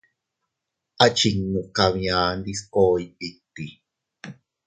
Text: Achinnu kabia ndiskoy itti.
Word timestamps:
Achinnu 1.05 1.59
kabia 1.75 2.17
ndiskoy 2.39 3.01
itti. 3.27 3.65